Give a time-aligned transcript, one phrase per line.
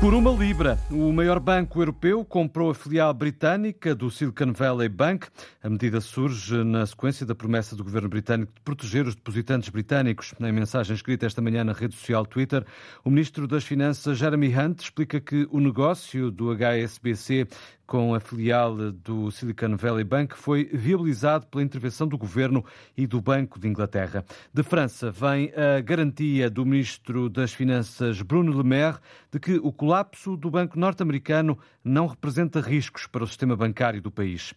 [0.00, 5.26] Por uma libra, o maior banco europeu comprou a filial britânica do Silicon Valley Bank.
[5.62, 10.32] A medida surge na sequência da promessa do governo britânico de proteger os depositantes britânicos.
[10.40, 12.64] Em mensagem escrita esta manhã na rede social Twitter,
[13.04, 17.46] o ministro das Finanças, Jeremy Hunt, explica que o negócio do HSBC
[17.90, 22.64] com a filial do Silicon Valley Bank foi viabilizado pela intervenção do governo
[22.96, 24.24] e do Banco de Inglaterra.
[24.54, 28.98] De França vem a garantia do ministro das Finanças, Bruno Le Maire,
[29.32, 34.08] de que o colapso do banco norte-americano não representa riscos para o sistema bancário do
[34.08, 34.54] país.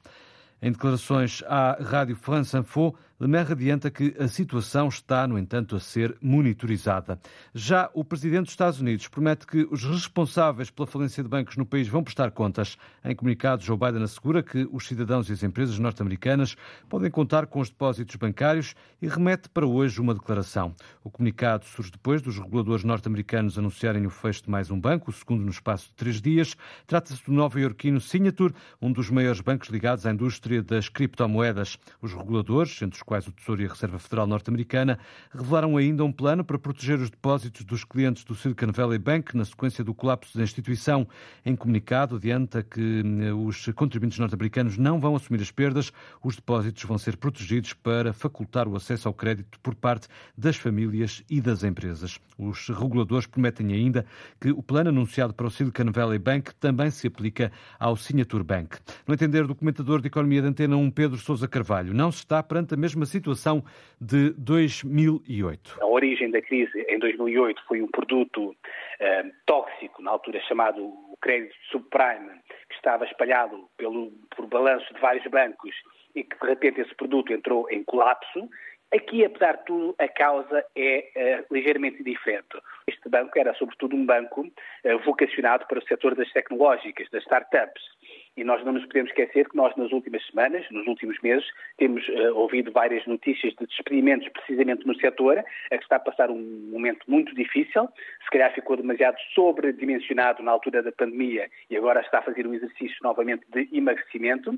[0.62, 5.80] Em declarações à Rádio France Info, Lemer adianta que a situação está, no entanto, a
[5.80, 7.20] ser monitorizada.
[7.54, 11.66] Já o presidente dos Estados Unidos promete que os responsáveis pela falência de bancos no
[11.66, 12.76] país vão prestar contas.
[13.06, 16.56] Em comunicado, Joe Biden assegura que os cidadãos e as empresas norte-americanas
[16.90, 20.74] podem contar com os depósitos bancários e remete para hoje uma declaração.
[21.04, 25.14] O comunicado surge depois dos reguladores norte-americanos anunciarem o fecho de mais um banco, o
[25.14, 26.56] segundo no espaço de três dias.
[26.88, 31.78] Trata-se do nova-iorquino Signature, um dos maiores bancos ligados à indústria das criptomoedas.
[32.02, 35.00] Os reguladores, entre os quais o Tesouro e a Reserva Federal norte-americana,
[35.32, 39.46] revelaram ainda um plano para proteger os depósitos dos clientes do Silicon Valley Bank na
[39.46, 41.08] sequência do colapso da instituição.
[41.46, 45.92] Em comunicado, adianta que eh, os contribuintes norte-americanos não vão assumir as perdas,
[46.24, 50.08] os depósitos vão ser protegidos para facultar o acesso ao crédito por parte
[50.38, 52.20] das famílias e das empresas.
[52.38, 54.06] Os reguladores prometem ainda
[54.40, 58.78] que o plano anunciado para o Silicon Valley Bank também se aplica ao Signature Bank.
[59.08, 62.42] No entender do comentador de Economia da Antena 1, Pedro Sousa Carvalho, não se está
[62.42, 63.64] perante a mesma mesma situação
[64.00, 65.78] de 2008.
[65.82, 68.56] A origem da crise em 2008 foi um produto
[69.00, 72.30] eh, tóxico, na altura chamado crédito subprime,
[72.70, 75.74] que estava espalhado pelo, por balanço de vários bancos
[76.16, 78.48] e que de repente esse produto entrou em colapso.
[78.94, 82.62] Aqui, apesar de tudo, a causa é uh, ligeiramente diferente.
[82.88, 87.82] Este banco era, sobretudo, um banco uh, vocacionado para o setor das tecnológicas, das startups.
[88.36, 91.46] E nós não nos podemos esquecer que nós, nas últimas semanas, nos últimos meses,
[91.78, 96.32] temos uh, ouvido várias notícias de despedimentos precisamente no setor, a que está a passar
[96.32, 97.88] um momento muito difícil.
[98.24, 102.54] Se calhar ficou demasiado sobredimensionado na altura da pandemia e agora está a fazer um
[102.54, 104.58] exercício novamente de emagrecimento.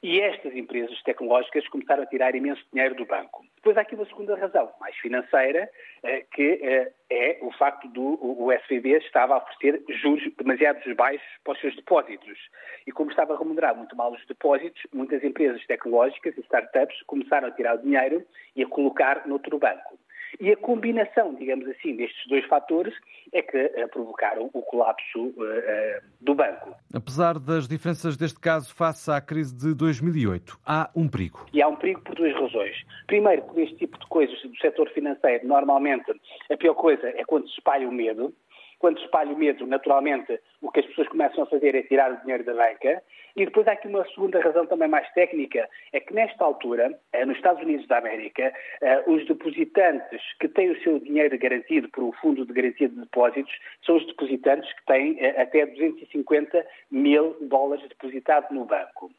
[0.00, 3.44] E estas empresas tecnológicas começaram a tirar imenso dinheiro do banco.
[3.56, 5.68] Depois há aqui uma segunda razão, mais financeira,
[6.04, 11.26] eh, que eh, é o facto do o SVB estava a oferecer juros demasiado baixos
[11.42, 12.38] para os seus depósitos.
[12.86, 17.48] E como estava a remunerar muito mal os depósitos, muitas empresas tecnológicas e startups começaram
[17.48, 19.97] a tirar o dinheiro e a colocar noutro banco.
[20.40, 22.94] E a combinação, digamos assim, destes dois fatores
[23.32, 26.74] é que uh, provocaram o colapso uh, uh, do banco.
[26.94, 31.44] Apesar das diferenças deste caso face à crise de 2008, há um perigo.
[31.52, 32.76] E há um perigo por duas razões.
[33.08, 36.12] Primeiro, por este tipo de coisas do setor financeiro, normalmente
[36.50, 38.32] a pior coisa é quando se espalha o medo.
[38.78, 42.20] Quando espalha o medo, naturalmente, o que as pessoas começam a fazer é tirar o
[42.20, 43.02] dinheiro da banca.
[43.36, 47.24] E depois há aqui uma segunda razão também mais técnica, é que nesta altura, eh,
[47.24, 52.04] nos Estados Unidos da América, eh, os depositantes que têm o seu dinheiro garantido por
[52.04, 53.52] um fundo de garantia de depósitos
[53.84, 59.10] são os depositantes que têm eh, até 250 mil dólares depositados no banco.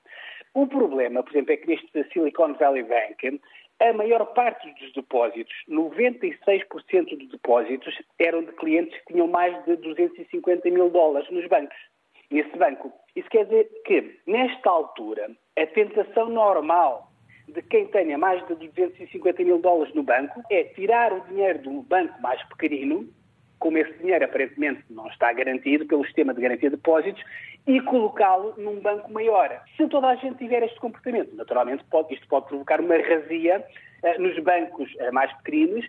[0.54, 3.40] O problema, por exemplo, é que neste Silicon Valley Bank,
[3.80, 9.78] a maior parte dos depósitos, 96% dos depósitos, eram de clientes que tinham mais de
[9.78, 11.78] 250 mil dólares nos bancos,
[12.30, 12.92] nesse banco.
[13.16, 17.10] Isso quer dizer que, nesta altura, a tentação normal
[17.48, 21.82] de quem tenha mais de 250 mil dólares no banco é tirar o dinheiro do
[21.82, 23.10] banco mais pequenino
[23.60, 27.24] como esse dinheiro aparentemente não está garantido pelo sistema de garantia de depósitos,
[27.68, 29.62] e colocá-lo num banco maior.
[29.78, 33.64] Se toda a gente tiver este comportamento, naturalmente pode, isto pode provocar uma razia
[34.04, 35.86] uh, nos bancos uh, mais pequenos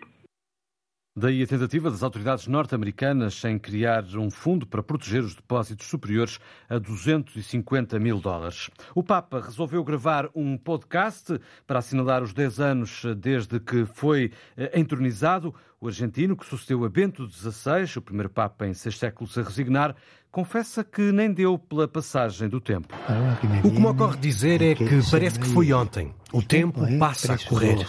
[1.13, 6.39] Daí a tentativa das autoridades norte-americanas em criar um fundo para proteger os depósitos superiores
[6.69, 8.69] a 250 mil dólares.
[8.95, 14.79] O Papa resolveu gravar um podcast para assinalar os 10 anos desde que foi eh,
[14.79, 15.53] entronizado.
[15.81, 19.93] O argentino, que sucedeu a Bento XVI, o primeiro Papa em seis séculos a resignar,
[20.31, 22.95] confessa que nem deu pela passagem do tempo.
[23.65, 26.15] O que me ocorre dizer é que parece que foi ontem.
[26.31, 27.85] O tempo passa a correr.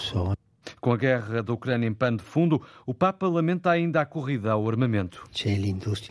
[0.82, 4.50] Com a guerra da Ucrânia em pano de fundo, o Papa lamenta ainda a corrida
[4.50, 5.22] ao armamento.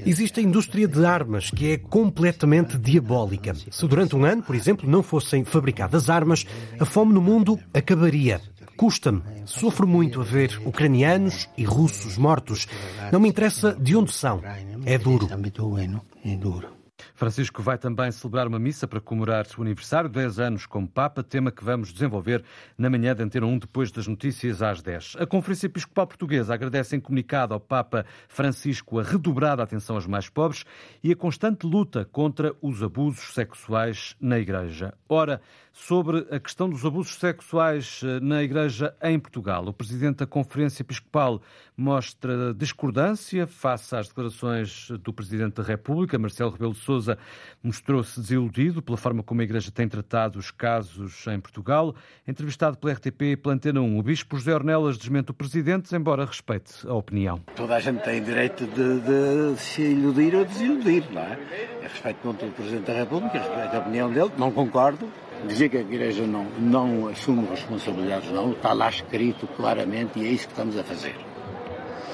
[0.07, 3.53] Existe a indústria de armas que é completamente diabólica.
[3.53, 6.45] Se durante um ano, por exemplo, não fossem fabricadas armas,
[6.79, 8.39] a fome no mundo acabaria.
[8.77, 12.65] Custa-me, sofro muito a ver ucranianos e russos mortos.
[13.11, 14.41] Não me interessa de onde são.
[14.85, 16.80] É duro.
[17.13, 21.51] Francisco vai também celebrar uma missa para comemorar o aniversário, 10 anos como Papa, tema
[21.51, 22.43] que vamos desenvolver
[22.77, 25.17] na manhã de Antena 1, depois das notícias às 10.
[25.19, 30.29] A Conferência Episcopal Portuguesa agradece em comunicado ao Papa Francisco a redobrada atenção aos mais
[30.29, 30.65] pobres
[31.03, 34.93] e a constante luta contra os abusos sexuais na Igreja.
[35.07, 40.27] Ora, sobre a questão dos abusos sexuais eh, na Igreja em Portugal, o Presidente da
[40.27, 41.41] Conferência Episcopal
[41.77, 47.17] mostra discordância face às declarações do Presidente da República, Marcelo Rebelo de Sousa
[47.63, 51.95] mostrou-se desiludido pela forma como a Igreja tem tratado os casos em Portugal.
[52.27, 56.25] Entrevistado pela RTP e pela Antena 1, o Bispo José Ornelas desmente o Presidente, embora
[56.25, 57.39] respeite a opinião.
[57.55, 61.39] Toda a gente tem direito de, de se iludir ou desiludir, não é?
[61.77, 65.07] Eu respeito muito o Presidente da República, respeito a opinião dele, não concordo.
[65.47, 70.29] Dizer que a Igreja não, não assume responsabilidades, não, está lá escrito claramente e é
[70.29, 71.15] isso que estamos a fazer.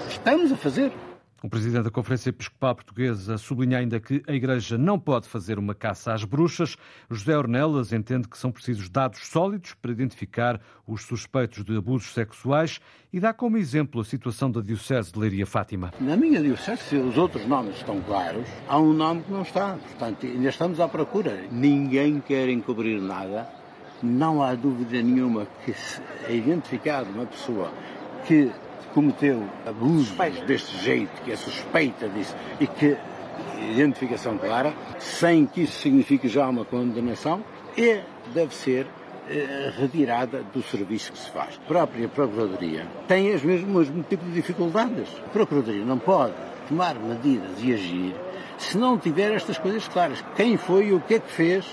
[0.07, 0.93] Estamos a fazer.
[1.43, 5.75] O presidente da Conferência Episcopal Portuguesa sublinha ainda que a Igreja não pode fazer uma
[5.75, 6.75] caça às bruxas.
[7.11, 12.79] José Ornelas entende que são precisos dados sólidos para identificar os suspeitos de abusos sexuais
[13.13, 15.93] e dá como exemplo a situação da Diocese de Leiria Fátima.
[15.99, 19.75] Na minha Diocese, se os outros nomes estão claros, há um nome que não está.
[19.75, 21.43] Portanto, ainda estamos à procura.
[21.51, 23.47] Ninguém quer encobrir nada.
[24.01, 27.71] Não há dúvida nenhuma que se é identificado uma pessoa
[28.25, 28.51] que
[28.93, 30.15] cometeu abusos
[30.45, 32.97] deste jeito, que é suspeita disso, e que
[33.71, 37.43] identificação clara, sem que isso signifique já uma condenação,
[37.77, 38.01] é,
[38.33, 38.87] deve ser
[39.29, 41.59] eh, retirada do serviço que se faz.
[41.63, 45.09] A própria Procuradoria tem as mesmas tipos de dificuldades.
[45.25, 46.33] A Procuradoria não pode
[46.67, 48.15] tomar medidas e agir
[48.57, 50.23] se não tiver estas coisas claras.
[50.35, 51.65] Quem foi, o que é que fez,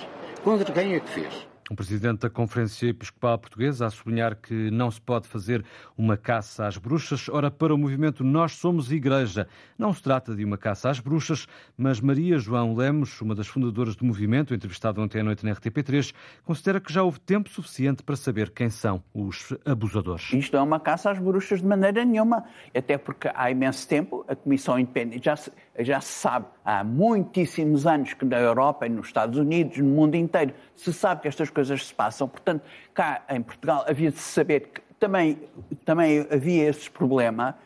[0.43, 1.54] contra quem é que fez.
[1.71, 5.65] O presidente da Conferência Episcopal Portuguesa a sublinhar que não se pode fazer
[5.97, 7.27] uma caça às bruxas.
[7.31, 11.47] Ora, para o movimento Nós Somos Igreja, não se trata de uma caça às bruxas,
[11.75, 16.15] mas Maria João Lemos, uma das fundadoras do movimento, entrevistada ontem à noite na RTP3,
[16.45, 20.35] considera que já houve tempo suficiente para saber quem são os abusadores.
[20.35, 22.45] Isto não é uma caça às bruxas de maneira nenhuma,
[22.77, 27.87] até porque há imenso tempo a Comissão Independente já se, já se sabe há muitíssimos
[27.87, 31.51] anos que na Europa e nos Estados Unidos, no mundo inteiro, se sabe que estas
[31.51, 32.29] coisas se passam.
[32.29, 32.63] Portanto,
[32.93, 35.39] cá em Portugal havia de se saber que também,
[35.85, 37.57] também havia esse problema.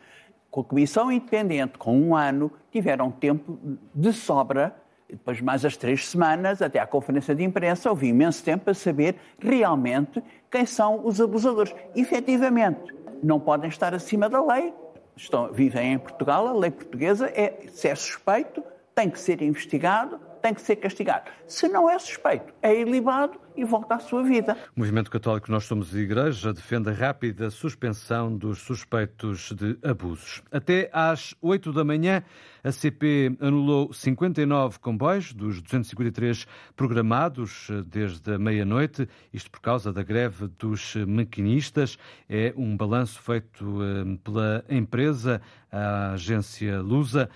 [0.49, 3.59] Com a Comissão Independente, com um ano, tiveram tempo
[3.93, 4.75] de sobra,
[5.07, 9.15] depois mais as três semanas, até à conferência de imprensa, houve imenso tempo para saber
[9.39, 11.73] realmente quem são os abusadores.
[11.95, 14.73] Efetivamente, não podem estar acima da lei.
[15.19, 18.63] Estão, vivem em Portugal, a lei portuguesa é, se é suspeito,
[18.95, 21.29] tem que ser investigado, tem que ser castigado.
[21.47, 24.57] Se não é suspeito, é ilibado e volta à sua vida.
[24.75, 30.41] O Movimento Católico Nós Somos Igreja defende a rápida suspensão dos suspeitos de abusos.
[30.51, 32.23] Até às 8 da manhã,
[32.63, 36.45] a CP anulou 59 comboios dos 253
[36.75, 41.97] programados desde a meia-noite, isto por causa da greve dos maquinistas.
[42.29, 47.29] É um balanço feito eh, pela empresa, a agência Lusa.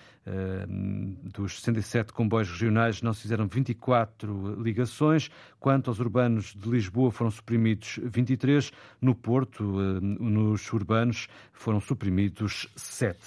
[1.24, 5.30] Dos 67 comboios regionais não se fizeram 24 ligações,
[5.60, 8.72] quanto aos urbanos de Lisboa foram suprimidos 23,
[9.02, 13.18] no Porto, nos urbanos, foram suprimidos 7.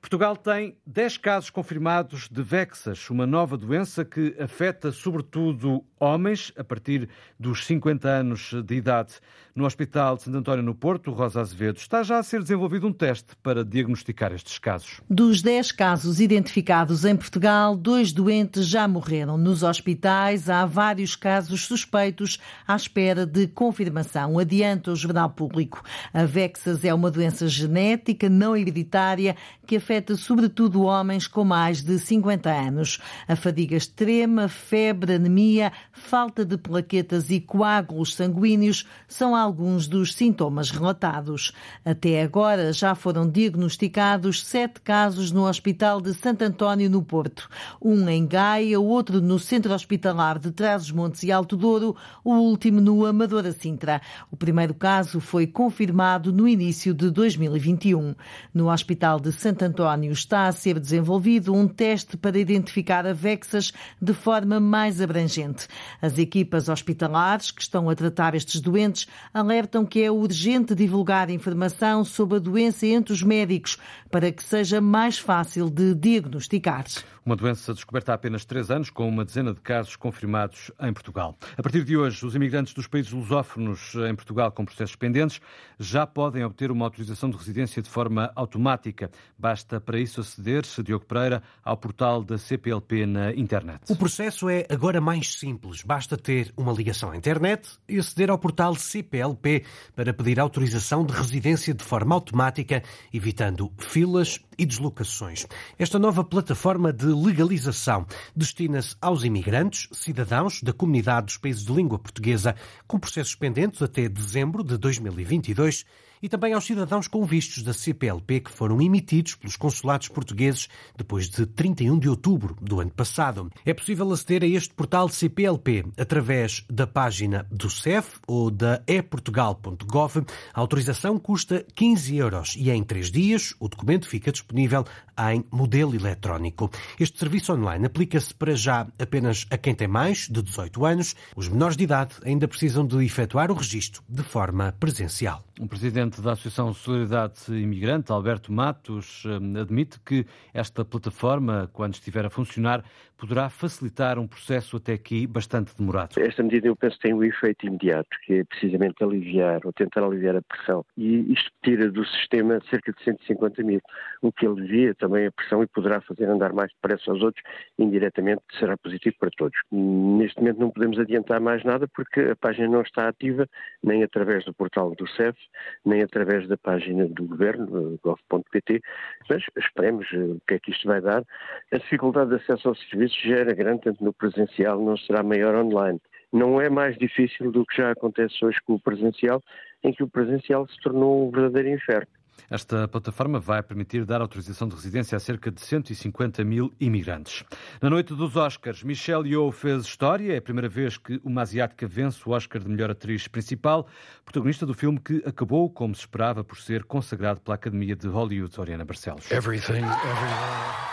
[0.00, 6.62] Portugal tem 10 casos confirmados de Vexas, uma nova doença que afeta sobretudo homens a
[6.62, 7.08] partir
[7.40, 9.14] dos 50 anos de idade.
[9.54, 12.92] No Hospital de Santo António no Porto, Rosa Azevedo, está já a ser desenvolvido um
[12.92, 15.00] teste para diagnosticar estes casos.
[15.08, 19.36] Dos 10 casos identificados em Portugal, dois doentes já morreram.
[19.36, 25.82] Nos hospitais há vários casos suspeitos à espera de confirmação, adianta o Jornal Público.
[26.12, 31.98] A Vexas é uma doença genética não hereditária que afeta sobretudo homens com mais de
[31.98, 32.98] 50 anos.
[33.28, 40.70] A fadiga extrema, febre, anemia, falta de plaquetas e coágulos sanguíneos são alguns dos sintomas
[40.70, 41.52] relatados.
[41.84, 47.48] Até agora já foram diagnosticados sete casos no Hospital de Santo António, no Porto.
[47.82, 51.94] Um em Gaia, outro no Centro Hospitalar de Trás-os-Montes e Alto Douro,
[52.24, 54.00] o último no Amadora Sintra.
[54.30, 58.14] O primeiro caso foi confirmado no início de 2021.
[58.54, 63.72] No Hospital de Santo António está a ser desenvolvido um teste para identificar a Vexas
[64.00, 65.66] de forma mais abrangente.
[66.00, 72.04] As equipas hospitalares que estão a tratar estes doentes alertam que é urgente divulgar informação
[72.04, 73.78] sobre a doença entre os médicos
[74.10, 76.84] para que seja mais fácil de diagnosticar.
[77.24, 81.34] Uma doença descoberta há apenas três anos, com uma dezena de casos confirmados em Portugal.
[81.56, 85.40] A partir de hoje, os imigrantes dos países lusófonos em Portugal com processos pendentes
[85.78, 89.10] já podem obter uma autorização de residência de forma automática.
[89.38, 93.80] Basta para isso aceder, Diogo Pereira, ao portal da CPLP na internet.
[93.88, 95.80] O processo é agora mais simples.
[95.80, 99.64] Basta ter uma ligação à internet e aceder ao portal CPLP
[99.96, 102.82] para pedir autorização de residência de forma automática,
[103.14, 105.46] evitando filas e deslocações.
[105.78, 108.06] Esta nova plataforma de legalização.
[108.34, 112.54] Destina-se aos imigrantes, cidadãos da comunidade dos países de língua portuguesa
[112.86, 115.84] com processos pendentes até dezembro de 2022
[116.24, 121.28] e também aos cidadãos com vistos da CPLP que foram emitidos pelos consulados portugueses depois
[121.28, 123.52] de 31 de outubro do ano passado.
[123.62, 130.24] É possível aceder a este portal CPLP através da página do CEF ou da eportugal.gov.
[130.54, 134.86] A autorização custa 15 euros e em três dias o documento fica disponível
[135.30, 136.70] em modelo eletrónico.
[136.98, 141.14] Este serviço online aplica-se para já apenas a quem tem mais de 18 anos.
[141.36, 145.44] Os menores de idade ainda precisam de efetuar o registro de forma presencial.
[145.60, 152.26] O presidente da Associação Solidariedade Imigrante, Alberto Matos, eh, admite que esta plataforma, quando estiver
[152.26, 152.82] a funcionar,
[153.16, 156.18] poderá facilitar um processo até aqui bastante demorado.
[156.18, 160.34] Esta medida, eu penso, tem um efeito imediato, que é precisamente aliviar ou tentar aliviar
[160.34, 160.84] a pressão.
[160.96, 163.80] E isto tira do sistema cerca de 150 mil,
[164.22, 167.44] o que alivia também a pressão e poderá fazer andar mais depressa aos outros,
[167.78, 169.56] indiretamente será positivo para todos.
[169.70, 173.48] Neste momento não podemos adiantar mais nada porque a página não está ativa,
[173.82, 175.38] nem através do portal do CEF,
[175.84, 178.80] nem através da página do governo, gov.pt,
[179.28, 181.24] mas esperemos eh, o que é que isto vai dar.
[181.72, 185.54] A dificuldade de acesso aos serviços já era grande, tanto no presencial, não será maior
[185.54, 186.00] online.
[186.32, 189.40] Não é mais difícil do que já acontece hoje com o presencial,
[189.82, 192.08] em que o presencial se tornou um verdadeiro inferno.
[192.50, 197.44] Esta plataforma vai permitir dar autorização de residência a cerca de 150 mil imigrantes.
[197.80, 200.34] Na noite dos Oscars, Michelle Yeoh fez história.
[200.34, 203.86] É a primeira vez que uma asiática vence o Oscar de melhor atriz principal,
[204.24, 208.60] protagonista do filme que acabou, como se esperava, por ser consagrado pela Academia de Hollywood,
[208.60, 209.30] Oriana Barcelos.
[209.30, 210.83] Everything, everywhere.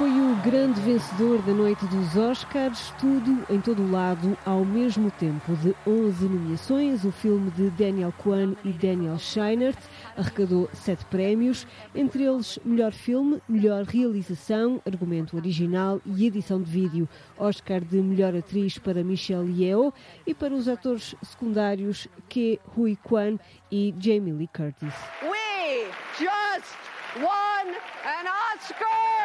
[0.00, 5.10] Foi o grande vencedor da noite dos Oscars, tudo em todo o lado ao mesmo
[5.10, 5.54] tempo.
[5.56, 9.76] De 11 nomeações, o filme de Daniel Kwan e Daniel Scheinert
[10.16, 17.06] arrecadou sete prémios, entre eles melhor filme, melhor realização, argumento original e edição de vídeo.
[17.36, 19.92] Oscar de melhor atriz para Michelle Yeoh
[20.26, 23.36] e para os atores secundários Ke Hui Kwan
[23.70, 24.94] e Jamie Lee Curtis.
[25.22, 26.78] We just
[27.18, 27.74] won
[28.06, 28.24] an
[28.56, 29.19] Oscar!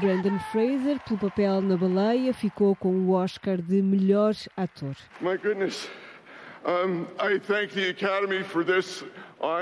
[0.00, 4.96] Brandon Fraser, pelo papel na baleia, ficou com o Oscar de melhor ator.
[5.20, 5.88] My goodness.
[6.64, 9.04] Um, I thank the Academy for this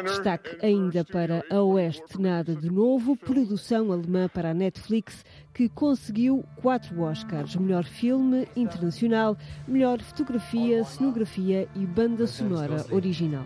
[0.03, 6.43] Destaque ainda para A Oeste Nada de Novo, produção alemã para a Netflix, que conseguiu
[6.63, 9.37] quatro Oscars: melhor filme internacional,
[9.69, 13.45] melhor fotografia, cenografia e banda sonora original.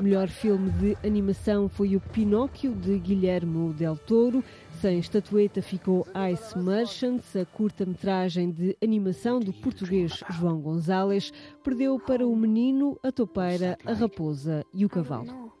[0.00, 4.44] Melhor filme de animação foi o Pinóquio, de Guilherme Del Toro.
[4.80, 11.32] Sem estatueta ficou Ice Merchants, a curta-metragem de animação do português João Gonzalez.
[11.64, 15.52] Perdeu para o menino, a topeira, a raposa e o cavalo.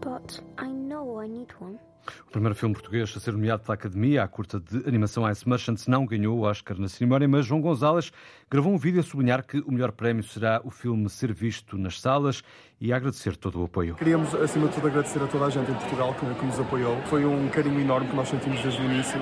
[0.00, 1.78] But I know I need one.
[2.28, 5.86] O primeiro filme português a ser nomeado pela Academia, a curta de animação Ice Merchants,
[5.86, 8.12] não ganhou o Oscar na cerimónia, mas João Gonzalez
[8.50, 12.00] gravou um vídeo a sublinhar que o melhor prémio será o filme ser visto nas
[12.00, 12.42] salas
[12.80, 13.94] e a agradecer todo o apoio.
[13.96, 16.96] Queríamos, acima de tudo, agradecer a toda a gente em Portugal que, que nos apoiou.
[17.06, 19.20] Foi um carinho enorme que nós sentimos desde o início.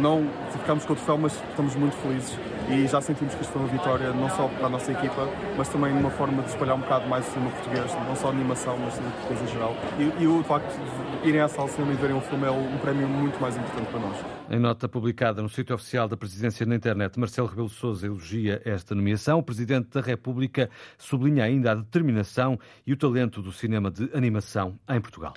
[0.00, 3.62] Não ficámos com o troféu, mas estamos muito felizes e já sentimos que isto foi
[3.62, 6.80] uma vitória não só para a nossa equipa, mas também uma forma de espalhar um
[6.80, 9.76] bocado mais o cinema português, não só animação, mas cinema português em geral.
[9.98, 10.68] E, e o facto
[11.22, 13.90] de irem à sala cinema e verem um filme é um prémio muito mais importante
[13.90, 14.16] para nós.
[14.50, 18.94] Em nota publicada no sítio oficial da Presidência na internet, Marcelo Rebelo Sousa elogia esta
[18.94, 19.38] nomeação.
[19.38, 20.68] O Presidente da República
[20.98, 25.32] sublinha ainda a determinação e o talento do cinema de animação em Portugal.